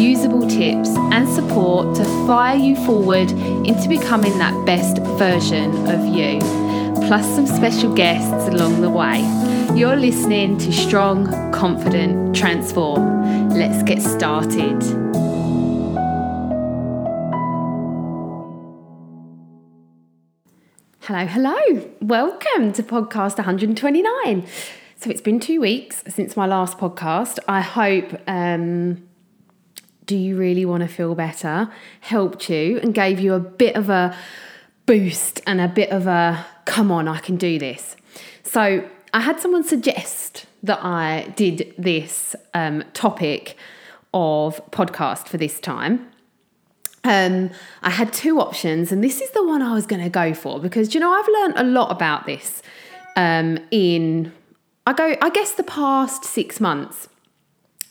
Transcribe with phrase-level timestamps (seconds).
[0.00, 3.30] usable tips, and support to fire you forward
[3.66, 6.38] into becoming that best version of you,
[7.06, 9.20] plus some special guests along the way.
[9.74, 13.50] You're listening to Strong, Confident, Transform.
[13.50, 14.82] Let's get started.
[21.00, 21.90] Hello, hello.
[22.00, 24.46] Welcome to podcast 129.
[24.96, 27.38] So it's been two weeks since my last podcast.
[27.46, 29.06] I hope um,
[30.06, 33.88] Do You Really Want to Feel Better helped you and gave you a bit of
[33.88, 34.16] a
[34.86, 37.96] boost and a bit of a come on, I can do this.
[38.42, 43.56] So I had someone suggest that I did this um, topic
[44.12, 46.10] of podcast for this time.
[47.04, 47.50] Um,
[47.82, 50.58] I had two options, and this is the one I was going to go for
[50.58, 52.62] because you know I've learned a lot about this
[53.16, 54.32] um, in
[54.86, 57.08] I go I guess the past six months,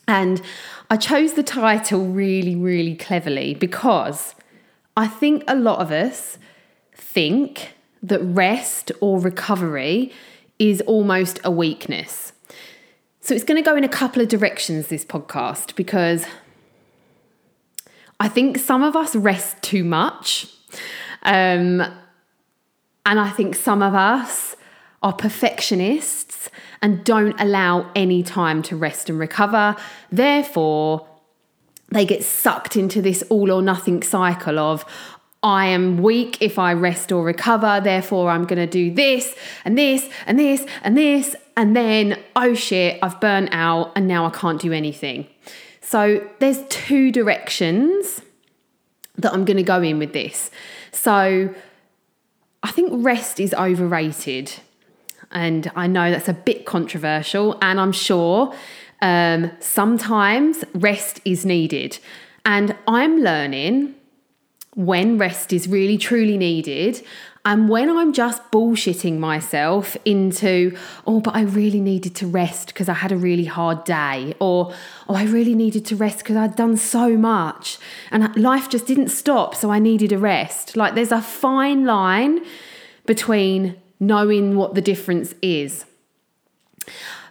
[0.07, 0.41] and
[0.89, 4.35] I chose the title really really cleverly because
[4.95, 6.37] I think a lot of us
[6.93, 10.11] think that rest or recovery
[10.59, 12.33] is almost a weakness.
[13.21, 16.25] So it's going to go in a couple of directions this podcast because
[18.19, 20.47] I think some of us rest too much.
[21.23, 21.81] Um,
[23.05, 24.55] and I think some of us
[25.01, 26.49] are perfectionists
[26.83, 29.75] and don't allow any time to rest and recover.
[30.11, 31.07] Therefore,
[31.89, 34.85] they get sucked into this all or nothing cycle of,
[35.41, 39.33] I am weak if I rest or recover, therefore I'm going to do this
[39.65, 41.35] and this and this and this.
[41.55, 45.27] And then, oh shit, I've burnt out and now I can't do anything.
[45.81, 48.21] So there's two directions
[49.17, 50.49] that I'm going to go in with this.
[50.91, 51.53] So
[52.63, 54.53] I think rest is overrated.
[55.33, 58.53] And I know that's a bit controversial, and I'm sure
[59.01, 61.99] um, sometimes rest is needed.
[62.45, 63.95] And I'm learning
[64.75, 67.05] when rest is really truly needed
[67.45, 72.87] and when I'm just bullshitting myself into, oh, but I really needed to rest because
[72.87, 74.73] I had a really hard day, or
[75.09, 77.79] oh, I really needed to rest because I'd done so much
[78.11, 80.77] and life just didn't stop, so I needed a rest.
[80.77, 82.45] Like there's a fine line
[83.05, 85.85] between knowing what the difference is.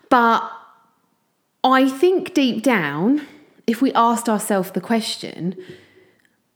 [0.09, 0.51] But
[1.65, 3.27] I think deep down,
[3.67, 5.57] if we asked ourselves the question,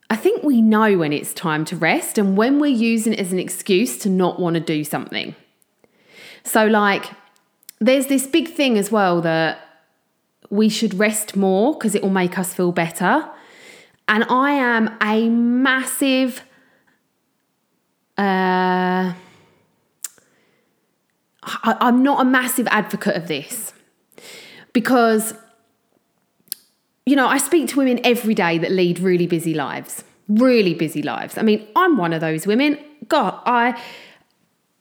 [0.08, 3.32] I think we know when it's time to rest and when we're using it as
[3.32, 5.34] an excuse to not want to do something.
[6.44, 7.06] So, like,
[7.80, 9.58] there's this big thing as well that
[10.48, 13.28] we should rest more because it will make us feel better.
[14.08, 16.42] And I am a massive,
[18.16, 19.12] uh,
[21.46, 23.72] I, I'm not a massive advocate of this
[24.72, 25.34] because
[27.06, 31.02] you know, I speak to women every day that lead really busy lives, really busy
[31.02, 31.38] lives.
[31.38, 32.78] I mean, I'm one of those women.
[33.06, 33.80] God, I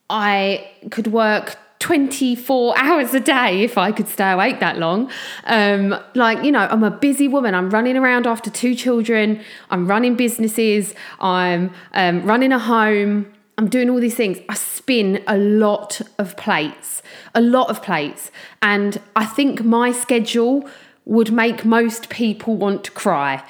[0.10, 5.12] I could work 24 hours a day if I could stay awake that long.
[5.46, 7.54] Um, like, you know, I'm a busy woman.
[7.54, 9.40] I'm running around after two children.
[9.70, 10.96] I'm running businesses.
[11.20, 13.32] I'm um, running a home.
[13.58, 14.40] I'm doing all these things.
[14.50, 17.02] I spin a lot of plates,
[17.34, 18.32] a lot of plates.
[18.62, 20.70] And I think my schedule
[21.06, 23.44] would make most people want to cry.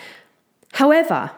[0.74, 1.32] However,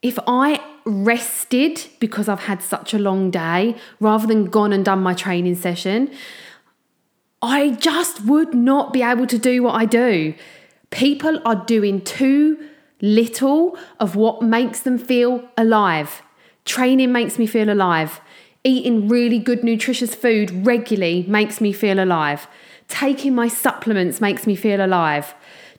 [0.00, 5.02] if I rested because I've had such a long day rather than gone and done
[5.02, 6.10] my training session,
[7.42, 10.34] I just would not be able to do what I do.
[10.90, 12.68] People are doing too
[13.02, 16.22] little of what makes them feel alive.
[16.66, 18.20] Training makes me feel alive.
[18.62, 22.46] Eating really good, nutritious food regularly makes me feel alive.
[22.88, 25.34] Taking my supplements makes me feel alive.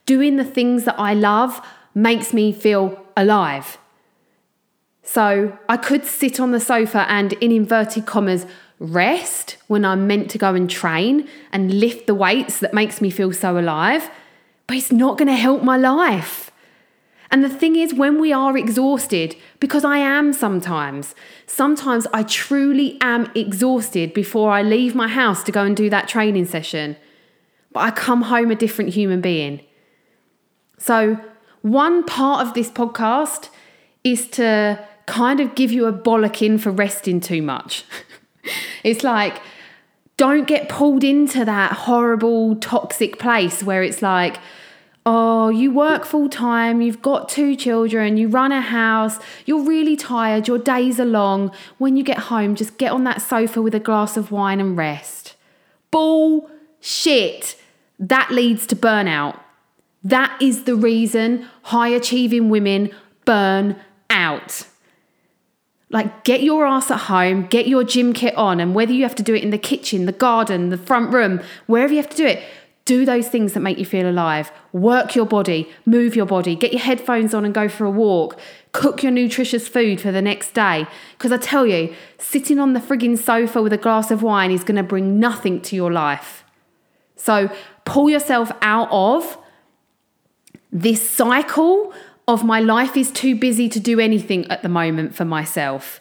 [0.06, 1.62] Doing the things that I love
[1.94, 3.78] makes me feel alive.
[5.04, 8.46] So I could sit on the sofa and, in inverted commas,
[8.80, 13.10] rest when I'm meant to go and train and lift the weights that makes me
[13.10, 14.10] feel so alive,
[14.68, 16.47] but it's not going to help my life.
[17.30, 21.14] And the thing is, when we are exhausted, because I am sometimes,
[21.46, 26.08] sometimes I truly am exhausted before I leave my house to go and do that
[26.08, 26.96] training session.
[27.74, 29.62] But I come home a different human being.
[30.78, 31.20] So,
[31.62, 33.50] one part of this podcast
[34.04, 37.84] is to kind of give you a bollocking for resting too much.
[38.84, 39.42] it's like,
[40.18, 44.38] don't get pulled into that horrible, toxic place where it's like,
[45.10, 49.96] oh, you work full time, you've got two children, you run a house, you're really
[49.96, 51.50] tired, your days are long.
[51.78, 54.76] When you get home, just get on that sofa with a glass of wine and
[54.76, 55.36] rest.
[55.92, 57.56] Bullshit.
[57.98, 59.40] That leads to burnout.
[60.04, 62.92] That is the reason high achieving women
[63.24, 63.78] burn
[64.10, 64.68] out.
[65.90, 69.16] Like, get your ass at home, get your gym kit on, and whether you have
[69.16, 72.18] to do it in the kitchen, the garden, the front room, wherever you have to
[72.18, 72.44] do it,
[72.88, 74.50] do those things that make you feel alive.
[74.72, 78.40] Work your body, move your body, get your headphones on and go for a walk.
[78.72, 80.88] Cook your nutritious food for the next day.
[81.12, 84.64] Because I tell you, sitting on the frigging sofa with a glass of wine is
[84.64, 86.46] going to bring nothing to your life.
[87.18, 87.52] So
[87.84, 89.38] pull yourself out of
[90.72, 91.94] this cycle
[92.26, 96.00] of my life is too busy to do anything at the moment for myself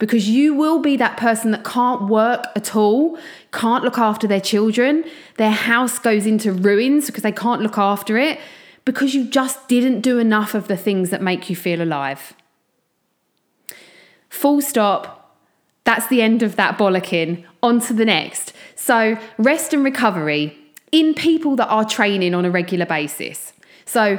[0.00, 3.18] because you will be that person that can't work at all,
[3.52, 5.04] can't look after their children,
[5.36, 8.40] their house goes into ruins because they can't look after it
[8.86, 12.34] because you just didn't do enough of the things that make you feel alive.
[14.30, 15.36] Full stop.
[15.84, 17.44] That's the end of that bollocking.
[17.62, 18.54] On to the next.
[18.74, 20.56] So, rest and recovery
[20.92, 23.52] in people that are training on a regular basis.
[23.84, 24.18] So,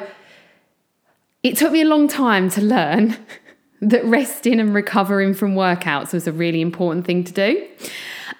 [1.41, 3.17] it took me a long time to learn
[3.81, 7.67] that resting and recovering from workouts was a really important thing to do.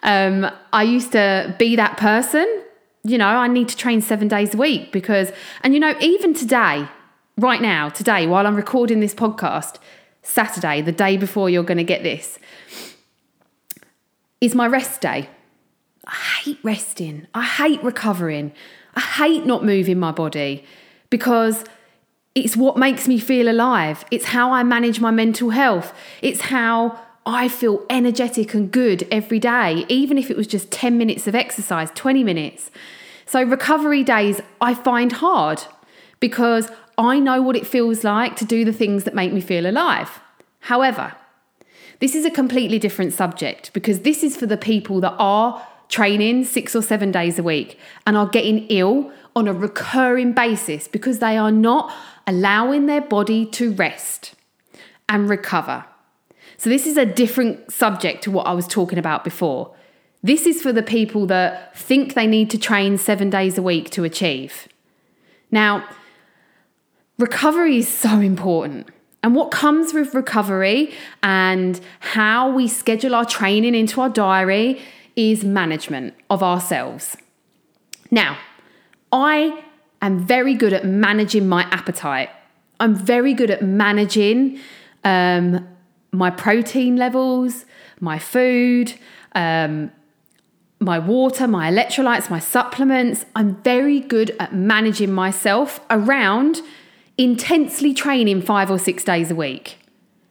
[0.03, 2.63] Um, I used to be that person.
[3.03, 5.31] You know, I need to train seven days a week because,
[5.63, 6.87] and you know, even today,
[7.37, 9.77] right now, today, while I'm recording this podcast,
[10.21, 12.37] Saturday, the day before you're going to get this,
[14.39, 15.29] is my rest day.
[16.05, 17.27] I hate resting.
[17.33, 18.53] I hate recovering.
[18.95, 20.65] I hate not moving my body
[21.09, 21.63] because
[22.33, 24.05] it's what makes me feel alive.
[24.09, 25.93] It's how I manage my mental health.
[26.21, 30.97] It's how I feel energetic and good every day, even if it was just 10
[30.97, 32.71] minutes of exercise, 20 minutes.
[33.25, 35.63] So, recovery days I find hard
[36.19, 39.65] because I know what it feels like to do the things that make me feel
[39.65, 40.19] alive.
[40.61, 41.13] However,
[41.99, 46.45] this is a completely different subject because this is for the people that are training
[46.45, 47.77] six or seven days a week
[48.07, 51.93] and are getting ill on a recurring basis because they are not
[52.27, 54.33] allowing their body to rest
[55.09, 55.85] and recover.
[56.57, 59.73] So, this is a different subject to what I was talking about before.
[60.23, 63.89] This is for the people that think they need to train seven days a week
[63.91, 64.67] to achieve.
[65.49, 65.87] Now,
[67.17, 68.87] recovery is so important.
[69.23, 74.81] And what comes with recovery and how we schedule our training into our diary
[75.15, 77.17] is management of ourselves.
[78.09, 78.37] Now,
[79.11, 79.63] I
[80.01, 82.29] am very good at managing my appetite.
[82.79, 84.59] I'm very good at managing
[85.03, 85.67] um,
[86.11, 87.65] my protein levels,
[87.99, 88.93] my food,
[89.35, 89.91] um,
[90.79, 93.25] my water, my electrolytes, my supplements.
[93.35, 96.61] I'm very good at managing myself around
[97.17, 99.77] intensely training five or six days a week.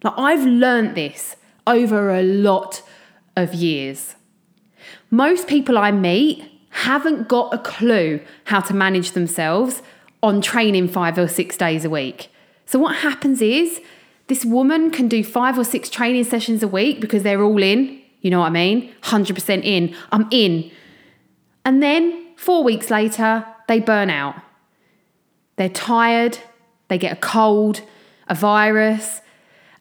[0.02, 1.37] Like I've learned this
[1.67, 2.82] over a lot
[3.37, 4.17] of years.
[5.11, 9.82] Most people I meet haven't got a clue how to manage themselves
[10.22, 12.28] on training five or six days a week.
[12.67, 13.81] So, what happens is
[14.28, 18.00] this woman can do five or six training sessions a week because they're all in,
[18.20, 18.93] you know what I mean?
[19.03, 19.94] 100% in.
[20.12, 20.70] I'm in.
[21.65, 24.36] And then four weeks later, they burn out.
[25.56, 26.39] They're tired,
[26.89, 27.82] they get a cold,
[28.29, 29.20] a virus,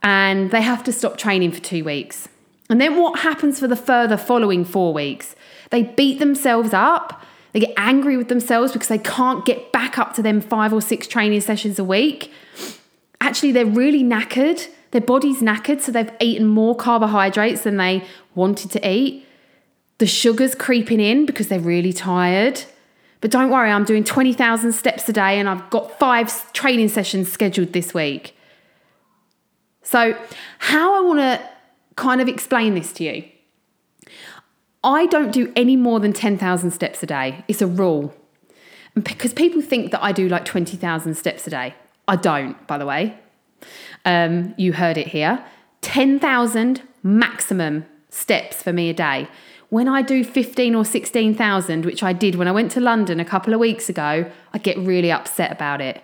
[0.01, 2.27] and they have to stop training for two weeks.
[2.69, 5.35] And then what happens for the further following four weeks?
[5.69, 7.23] They beat themselves up.
[7.51, 10.81] They get angry with themselves because they can't get back up to them five or
[10.81, 12.31] six training sessions a week.
[13.21, 14.67] Actually, they're really knackered.
[14.91, 18.03] Their body's knackered, so they've eaten more carbohydrates than they
[18.35, 19.25] wanted to eat.
[19.97, 22.63] The sugar's creeping in because they're really tired.
[23.21, 27.29] But don't worry, I'm doing 20,000 steps a day and I've got five training sessions
[27.31, 28.35] scheduled this week.
[29.83, 30.15] So,
[30.59, 31.49] how I want to
[31.95, 33.23] kind of explain this to you
[34.83, 37.43] I don't do any more than 10,000 steps a day.
[37.47, 38.13] It's a rule.
[38.95, 41.75] And because people think that I do like 20,000 steps a day.
[42.07, 43.19] I don't, by the way.
[44.05, 45.43] Um, you heard it here.
[45.81, 49.27] 10,000 maximum steps for me a day.
[49.69, 53.25] When I do 15 or 16,000, which I did when I went to London a
[53.25, 56.03] couple of weeks ago, I get really upset about it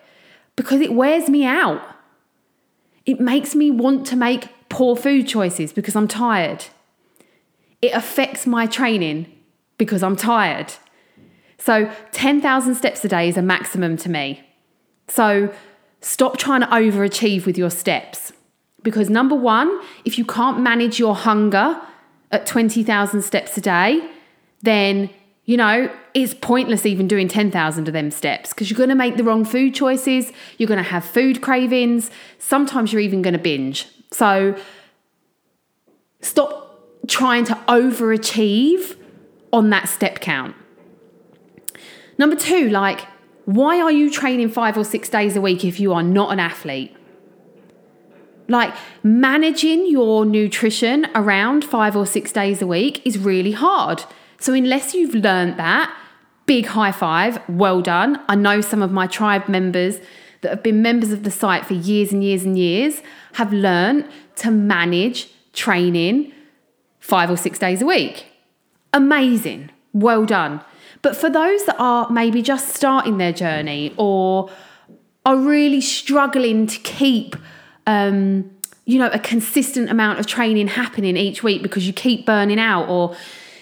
[0.55, 1.81] because it wears me out.
[3.05, 6.65] It makes me want to make poor food choices because I'm tired
[7.85, 9.17] it affects my training
[9.77, 10.73] because I'm tired.
[11.57, 14.27] So 10,000 steps a day is a maximum to me.
[15.07, 15.53] So
[16.01, 18.31] stop trying to overachieve with your steps
[18.85, 21.81] Because number one, if you can't manage your hunger
[22.31, 24.07] at 20,000 steps a day,
[24.61, 25.09] then,
[25.45, 29.17] you know, it's pointless even doing 10,000 of them steps because you're going to make
[29.17, 30.31] the wrong food choices.
[30.59, 32.11] You're going to have food cravings.
[32.37, 33.87] Sometimes you're even going to binge.
[34.11, 34.55] So
[36.21, 36.64] stop
[37.07, 38.97] trying to overachieve
[39.51, 40.55] on that step count.
[42.17, 43.01] Number two, like,
[43.45, 46.39] why are you training five or six days a week if you are not an
[46.39, 46.95] athlete?
[48.47, 54.03] Like, managing your nutrition around five or six days a week is really hard.
[54.39, 55.95] So, unless you've learned that,
[56.45, 58.21] big high five, well done.
[58.27, 59.99] I know some of my tribe members
[60.41, 63.01] that have been members of the site for years and years and years
[63.33, 64.07] have learned
[64.37, 66.31] to manage training
[67.05, 68.25] five or six days a week.
[68.91, 69.69] Amazing.
[69.93, 70.61] Well done.
[71.03, 74.49] But for those that are maybe just starting their journey or
[75.23, 77.35] are really struggling to keep,
[77.85, 78.49] um,
[78.85, 82.89] you know, a consistent amount of training happening each week because you keep burning out
[82.89, 83.15] or,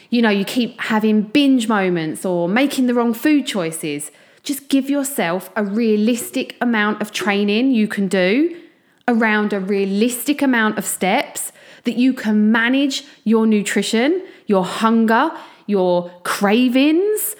[0.10, 4.10] you know, you keep having binge moments or making the wrong food choices,
[4.44, 8.58] just give yourself a realistic amount of training you can do
[9.06, 11.52] around a realistic amount of steps
[11.84, 15.32] that you can manage your nutrition, your hunger,
[15.68, 17.36] your cravings.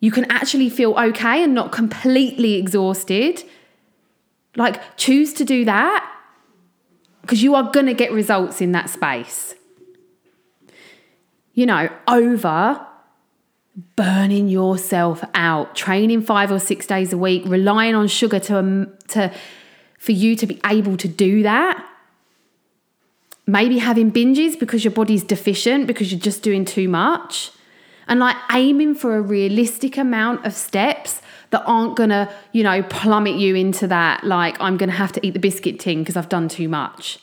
[0.00, 3.42] You can actually feel okay and not completely exhausted.
[4.56, 6.10] Like, choose to do that
[7.22, 9.54] because you are going to get results in that space.
[11.54, 12.86] You know, over
[13.96, 18.92] burning yourself out, training five or six days a week, relying on sugar to, um,
[19.08, 19.32] to
[19.98, 21.84] for you to be able to do that
[23.46, 27.50] maybe having binges because your body's deficient because you're just doing too much.
[28.06, 33.36] And like aiming for a realistic amount of steps that aren't gonna you know plummet
[33.36, 36.48] you into that like i'm gonna have to eat the biscuit tin because i've done
[36.48, 37.20] too much.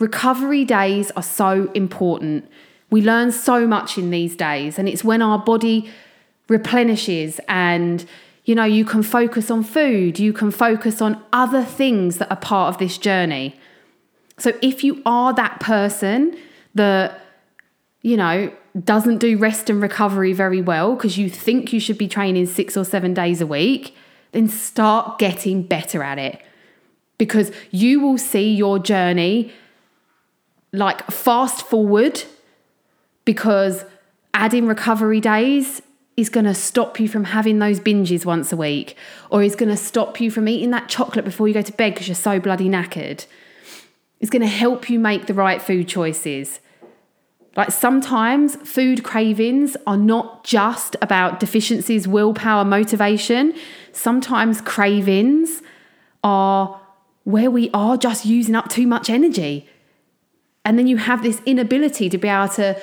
[0.00, 2.50] Recovery days are so important.
[2.90, 5.88] We learn so much in these days and it's when our body
[6.48, 8.04] replenishes and
[8.44, 12.36] you know you can focus on food you can focus on other things that are
[12.36, 13.54] part of this journey
[14.42, 16.36] so if you are that person
[16.74, 17.20] that,
[18.00, 18.52] you know,
[18.84, 22.76] doesn't do rest and recovery very well because you think you should be training six
[22.76, 23.94] or seven days a week,
[24.32, 26.42] then start getting better at it.
[27.18, 29.52] Because you will see your journey
[30.72, 32.24] like fast forward
[33.24, 33.84] because
[34.34, 35.82] adding recovery days
[36.16, 38.96] is going to stop you from having those binges once a week
[39.30, 41.94] or is going to stop you from eating that chocolate before you go to bed
[41.94, 43.24] because you're so bloody knackered
[44.22, 46.60] is going to help you make the right food choices.
[47.54, 53.54] Like sometimes food cravings are not just about deficiencies, willpower, motivation.
[53.92, 55.60] Sometimes cravings
[56.24, 56.80] are
[57.24, 59.68] where we are just using up too much energy.
[60.64, 62.80] And then you have this inability to be able to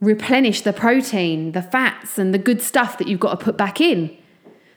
[0.00, 3.80] replenish the protein, the fats, and the good stuff that you've got to put back
[3.80, 4.16] in.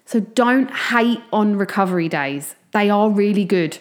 [0.06, 3.78] So don't hate on recovery days, they are really good.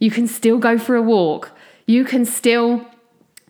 [0.00, 1.52] You can still go for a walk
[1.90, 2.86] you can still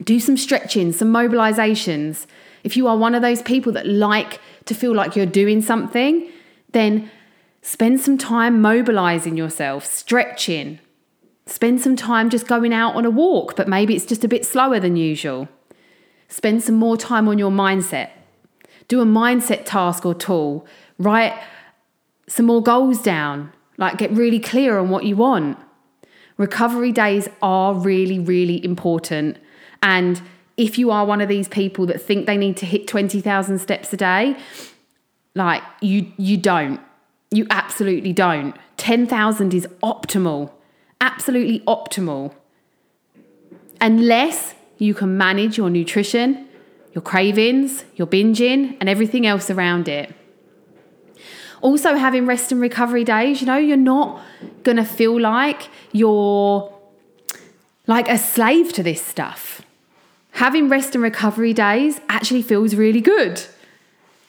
[0.03, 2.27] do some stretching, some mobilizations.
[2.65, 6.27] If you are one of those people that like to feel like you're doing something,
[6.73, 7.11] then
[7.61, 10.79] spend some time mobilizing yourself, stretching.
[11.45, 14.47] Spend some time just going out on a walk, but maybe it's just a bit
[14.47, 15.47] slower than usual.
[16.29, 18.11] Spend some more time on your mindset.
[18.89, 20.67] Do a mindset task or tool.
[20.99, 21.39] Write
[22.27, 23.53] some more goals down.
[23.77, 25.59] Like get really clear on what you want.
[26.41, 29.37] Recovery days are really, really important.
[29.83, 30.23] And
[30.57, 33.93] if you are one of these people that think they need to hit 20,000 steps
[33.93, 34.35] a day,
[35.35, 36.81] like you you don't.
[37.31, 38.57] You absolutely don't.
[38.79, 40.51] 10,000 is optimal.
[41.03, 42.33] Absolutely optimal.
[43.79, 46.49] Unless you can manage your nutrition,
[46.95, 50.15] your cravings, your binging, and everything else around it.
[51.61, 54.23] Also, having rest and recovery days, you know, you're not
[54.63, 56.73] going to feel like you're
[57.87, 59.63] like a slave to this stuff.
[60.33, 63.43] Having rest and recovery days actually feels really good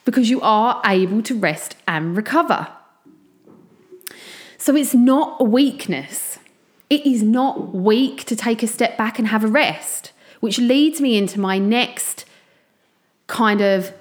[0.03, 2.67] because you are able to rest and recover.
[4.57, 6.39] So it's not a weakness.
[6.89, 10.99] It is not weak to take a step back and have a rest, which leads
[10.99, 12.25] me into my next
[13.27, 13.93] kind of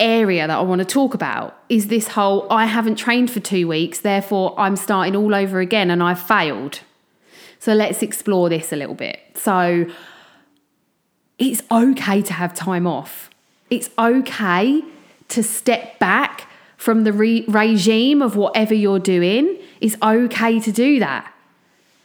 [0.00, 3.68] area that I want to talk about is this whole I haven't trained for two
[3.68, 6.80] weeks, therefore I'm starting all over again and I've failed.
[7.58, 9.20] So let's explore this a little bit.
[9.34, 9.86] So
[11.38, 13.30] it's okay to have time off,
[13.70, 14.82] it's okay
[15.28, 19.58] to step back from the re- regime of whatever you're doing.
[19.80, 21.32] It's okay to do that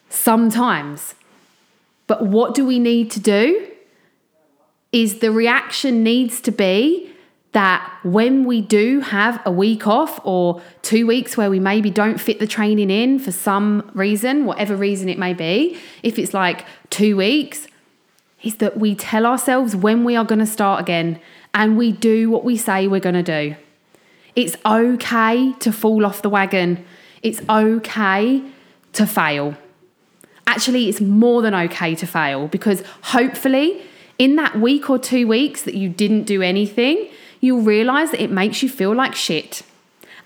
[0.10, 1.16] sometimes.
[2.08, 3.68] But what do we need to do?
[4.92, 7.12] Is the reaction needs to be
[7.52, 12.20] that when we do have a week off or two weeks where we maybe don't
[12.20, 16.66] fit the training in for some reason, whatever reason it may be, if it's like
[16.92, 17.68] two weeks,
[18.44, 21.20] is that we tell ourselves when we are going to start again
[21.54, 23.56] and we do what we say we're going to do.
[24.36, 26.86] It's okay to fall off the wagon,
[27.24, 28.44] it's okay
[28.94, 29.56] to fail.
[30.46, 33.82] Actually, it's more than okay to fail because hopefully,
[34.18, 38.32] in that week or two weeks that you didn't do anything, you'll realize that it
[38.32, 39.62] makes you feel like shit.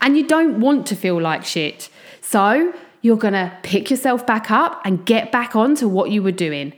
[0.01, 1.89] And you don't want to feel like shit.
[2.21, 6.23] So you're going to pick yourself back up and get back on to what you
[6.23, 6.73] were doing.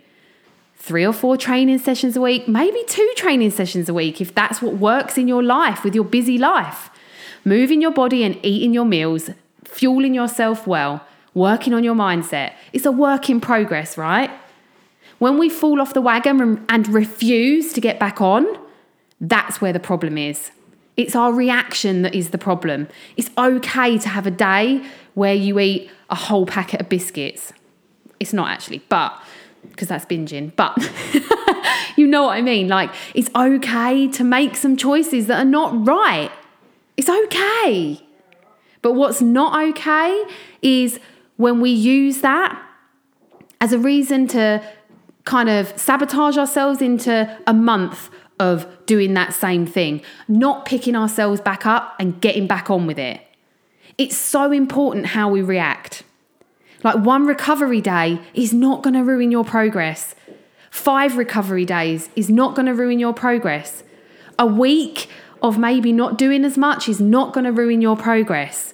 [0.76, 4.62] Three or four training sessions a week, maybe two training sessions a week, if that's
[4.62, 6.90] what works in your life with your busy life.
[7.44, 9.30] Moving your body and eating your meals,
[9.64, 12.54] fueling yourself well, working on your mindset.
[12.74, 14.32] It's a work in progress, right?
[15.18, 18.46] When we fall off the wagon and refuse to get back on,
[19.20, 20.52] that's where the problem is.
[20.98, 22.88] It's our reaction that is the problem.
[23.18, 27.52] It's okay to have a day where you eat a whole packet of biscuits.
[28.20, 29.22] It's not actually, but
[29.70, 30.78] because that's binging, but
[31.98, 32.68] you know what I mean.
[32.68, 36.32] Like, it's okay to make some choices that are not right.
[36.96, 38.02] It's okay.
[38.82, 40.24] But what's not okay
[40.62, 41.00] is
[41.38, 42.62] when we use that
[43.60, 44.64] as a reason to
[45.26, 51.42] kind of sabotage ourselves into a month of doing that same thing, not picking ourselves
[51.42, 53.22] back up and getting back on with it.
[53.98, 56.04] It's so important how we react.
[56.84, 60.16] Like one recovery day is not going to ruin your progress.
[60.70, 63.84] Five recovery days is not going to ruin your progress.
[64.38, 65.08] A week
[65.42, 68.74] of maybe not doing as much is not going to ruin your progress.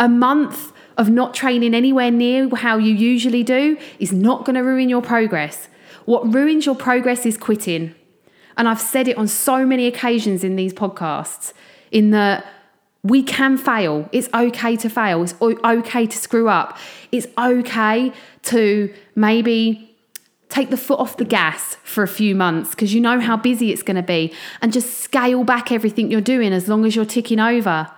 [0.00, 4.62] A month of not training anywhere near how you usually do is not going to
[4.62, 5.68] ruin your progress.
[6.06, 7.94] What ruins your progress is quitting.
[8.56, 11.52] And I've said it on so many occasions in these podcasts
[11.90, 12.46] in that
[13.02, 14.08] we can fail.
[14.12, 15.22] It's okay to fail.
[15.22, 16.78] It's okay to screw up.
[17.12, 18.12] It's okay
[18.44, 19.96] to maybe
[20.48, 23.72] take the foot off the gas for a few months because you know how busy
[23.72, 27.04] it's going to be and just scale back everything you're doing as long as you're
[27.04, 27.90] ticking over.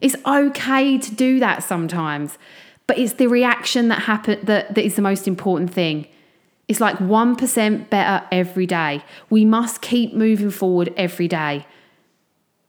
[0.00, 2.38] It's okay to do that sometimes,
[2.86, 6.06] but it's the reaction that happen that, that is the most important thing.
[6.68, 9.04] It's like 1% better every day.
[9.30, 11.66] We must keep moving forward every day.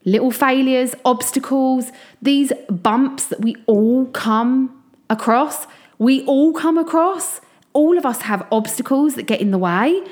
[0.05, 7.41] Little failures, obstacles, these bumps that we all come across, we all come across.
[7.73, 10.03] All of us have obstacles that get in the way.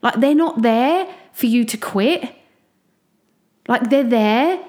[0.00, 2.34] Like they're not there for you to quit.
[3.68, 4.64] Like they're there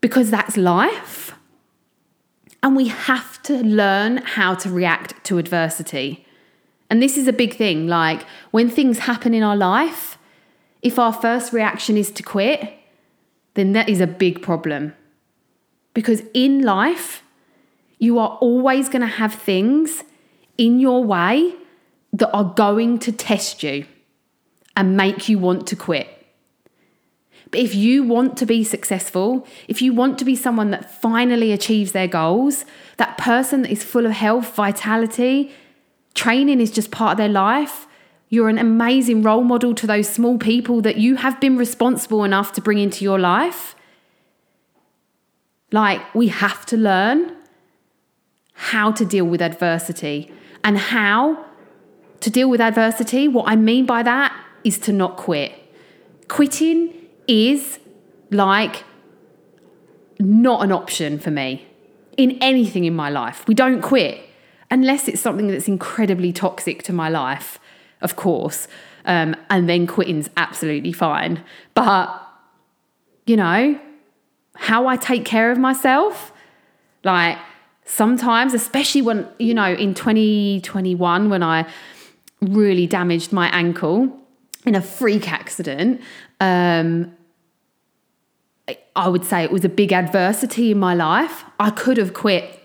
[0.00, 1.34] because that's life.
[2.62, 6.23] And we have to learn how to react to adversity.
[6.90, 7.86] And this is a big thing.
[7.86, 10.18] Like when things happen in our life,
[10.82, 12.74] if our first reaction is to quit,
[13.54, 14.94] then that is a big problem.
[15.94, 17.22] Because in life,
[17.98, 20.04] you are always going to have things
[20.58, 21.54] in your way
[22.12, 23.86] that are going to test you
[24.76, 26.08] and make you want to quit.
[27.50, 31.52] But if you want to be successful, if you want to be someone that finally
[31.52, 32.64] achieves their goals,
[32.96, 35.52] that person that is full of health, vitality,
[36.14, 37.86] Training is just part of their life.
[38.28, 42.52] You're an amazing role model to those small people that you have been responsible enough
[42.52, 43.74] to bring into your life.
[45.70, 47.36] Like, we have to learn
[48.54, 51.44] how to deal with adversity and how
[52.20, 53.28] to deal with adversity.
[53.28, 55.52] What I mean by that is to not quit.
[56.28, 56.94] Quitting
[57.28, 57.78] is
[58.30, 58.84] like
[60.18, 61.66] not an option for me
[62.16, 63.44] in anything in my life.
[63.46, 64.23] We don't quit
[64.74, 67.60] unless it's something that's incredibly toxic to my life,
[68.00, 68.66] of course.
[69.04, 71.44] Um, and then quitting's absolutely fine.
[71.74, 72.08] But,
[73.24, 73.78] you know,
[74.56, 76.32] how I take care of myself,
[77.04, 77.38] like
[77.84, 81.68] sometimes, especially when, you know, in 2021, when I
[82.40, 84.12] really damaged my ankle
[84.66, 86.00] in a freak accident,
[86.40, 87.14] um,
[88.96, 91.44] I would say it was a big adversity in my life.
[91.60, 92.60] I could have quit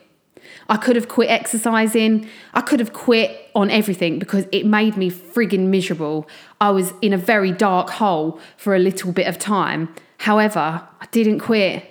[0.69, 2.27] I could have quit exercising.
[2.53, 6.27] I could have quit on everything because it made me frigging miserable.
[6.61, 9.93] I was in a very dark hole for a little bit of time.
[10.19, 11.83] However, I didn't quit.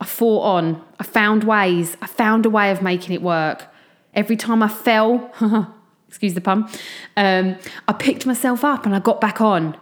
[0.00, 0.84] I fought on.
[1.00, 1.96] I found ways.
[2.02, 3.66] I found a way of making it work.
[4.12, 5.32] Every time I fell,
[6.08, 6.68] excuse the pun,
[7.16, 7.56] um,
[7.88, 9.78] I picked myself up and I got back on.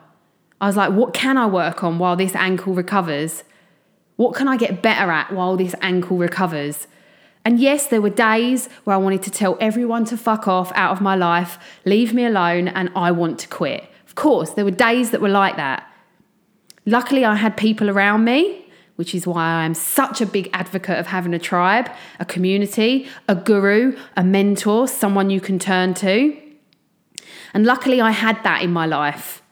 [0.60, 3.42] I was like, what can I work on while this ankle recovers?
[4.14, 6.86] What can I get better at while this ankle recovers?
[7.44, 10.92] And yes, there were days where I wanted to tell everyone to fuck off out
[10.92, 13.84] of my life, leave me alone, and I want to quit.
[14.06, 15.86] Of course, there were days that were like that.
[16.86, 21.06] Luckily, I had people around me, which is why I'm such a big advocate of
[21.06, 26.36] having a tribe, a community, a guru, a mentor, someone you can turn to.
[27.54, 29.42] And luckily, I had that in my life.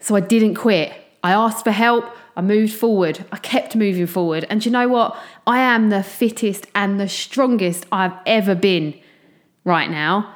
[0.00, 0.92] So I didn't quit.
[1.22, 2.04] I asked for help.
[2.36, 3.24] I moved forward.
[3.32, 4.46] I kept moving forward.
[4.50, 5.16] And you know what?
[5.46, 8.98] I am the fittest and the strongest I've ever been
[9.64, 10.34] right now.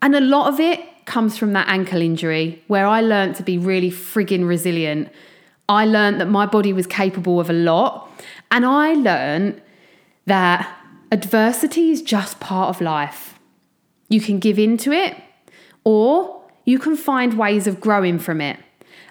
[0.00, 3.58] And a lot of it comes from that ankle injury where I learned to be
[3.58, 5.10] really frigging resilient.
[5.68, 8.10] I learned that my body was capable of a lot.
[8.50, 9.60] And I learned
[10.26, 10.72] that
[11.10, 13.38] adversity is just part of life.
[14.08, 15.16] You can give into it
[15.82, 18.58] or you can find ways of growing from it.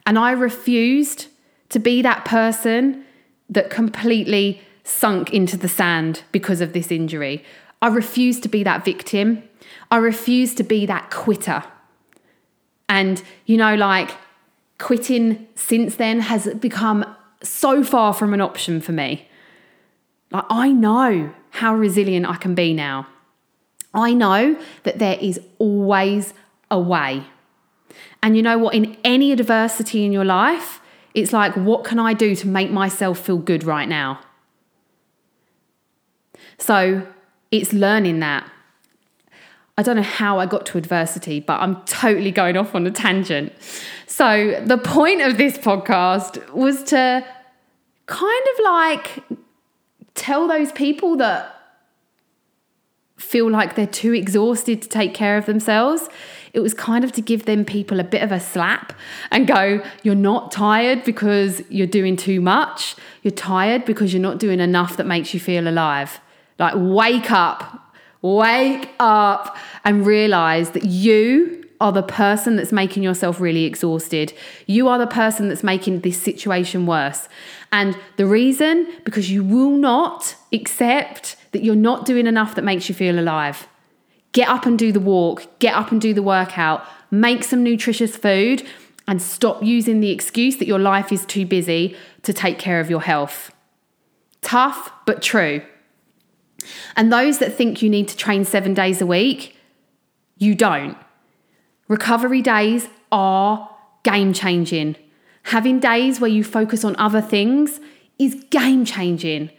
[0.05, 1.27] And I refused
[1.73, 3.03] to be that person
[3.49, 7.43] that completely sunk into the sand because of this injury.
[7.81, 9.43] I refuse to be that victim.
[9.91, 11.63] I refuse to be that quitter.
[12.87, 14.11] And, you know, like
[14.77, 17.05] quitting since then has become
[17.41, 19.27] so far from an option for me.
[20.31, 23.07] Like, I know how resilient I can be now.
[23.93, 26.33] I know that there is always
[26.71, 27.25] a way.
[28.21, 28.73] And you know what?
[28.73, 30.79] In any adversity in your life,
[31.13, 34.19] it's like, what can I do to make myself feel good right now?
[36.57, 37.05] So
[37.51, 38.49] it's learning that.
[39.77, 42.91] I don't know how I got to adversity, but I'm totally going off on a
[42.91, 43.51] tangent.
[44.05, 47.25] So, the point of this podcast was to
[48.05, 49.23] kind of like
[50.13, 51.49] tell those people that
[53.17, 56.07] feel like they're too exhausted to take care of themselves
[56.53, 58.93] it was kind of to give them people a bit of a slap
[59.31, 62.95] and go, you're not tired because you're doing too much.
[63.23, 66.21] You're tired because you're not doing enough that makes you feel alive.
[66.59, 73.41] Like, wake up, wake up and realize that you are the person that's making yourself
[73.41, 74.31] really exhausted.
[74.67, 77.27] You are the person that's making this situation worse.
[77.71, 82.87] And the reason, because you will not accept that you're not doing enough that makes
[82.87, 83.67] you feel alive.
[84.33, 88.17] Get up and do the walk, get up and do the workout, make some nutritious
[88.17, 88.67] food,
[89.07, 92.89] and stop using the excuse that your life is too busy to take care of
[92.89, 93.51] your health.
[94.41, 95.61] Tough, but true.
[96.95, 99.55] And those that think you need to train seven days a week,
[100.37, 100.97] you don't.
[101.87, 103.69] Recovery days are
[104.03, 104.95] game changing.
[105.43, 107.79] Having days where you focus on other things
[108.17, 109.51] is game changing.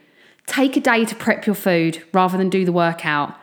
[0.47, 3.37] Take a day to prep your food rather than do the workout.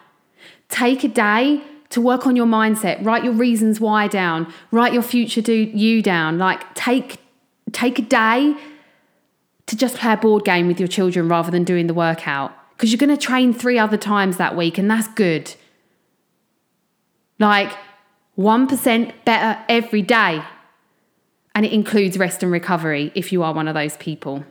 [0.72, 5.04] Take a day to work on your mindset, write your reasons why down, write your
[5.04, 6.40] future do you down.
[6.40, 7.20] Like take
[7.72, 8.56] take a day
[9.68, 12.92] to just play a board game with your children rather than doing the workout because
[12.92, 15.54] you're going to train 3 other times that week and that's good.
[17.38, 17.72] Like
[18.38, 20.44] 1% better every day.
[21.54, 24.46] And it includes rest and recovery if you are one of those people.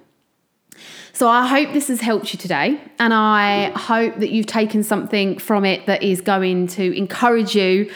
[1.13, 5.39] So I hope this has helped you today, and I hope that you've taken something
[5.39, 7.91] from it that is going to encourage you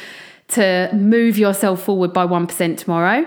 [0.49, 3.27] to move yourself forward by 1% tomorrow.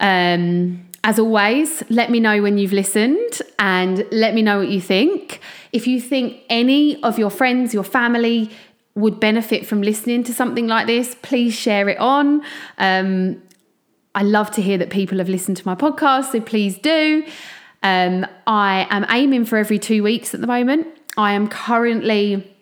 [0.00, 4.80] Um, as always, let me know when you've listened and let me know what you
[4.80, 5.40] think.
[5.72, 8.50] If you think any of your friends, your family
[8.94, 12.42] would benefit from listening to something like this, please share it on.
[12.78, 13.40] Um,
[14.14, 17.24] I love to hear that people have listened to my podcast, so please do.
[17.82, 20.86] Um, I am aiming for every two weeks at the moment.
[21.16, 22.54] I am currently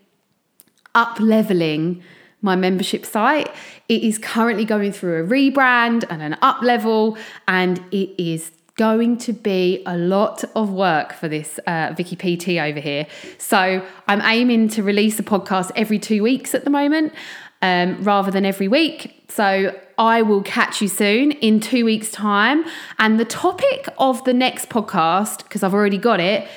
[0.94, 2.02] up leveling
[2.42, 3.50] my membership site.
[3.88, 7.16] It is currently going through a rebrand and an up level,
[7.48, 12.58] and it is going to be a lot of work for this uh, Vicky PT
[12.58, 13.06] over here.
[13.38, 17.14] So I'm aiming to release a podcast every two weeks at the moment
[17.62, 19.15] um, rather than every week.
[19.28, 22.64] So I will catch you soon in two weeks' time.
[22.98, 26.48] And the topic of the next podcast, because I've already got it,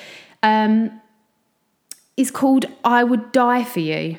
[0.42, 1.00] um,
[2.16, 4.18] is called I Would Die for You.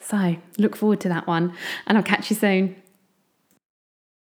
[0.00, 1.54] So look forward to that one,
[1.86, 2.81] and I'll catch you soon.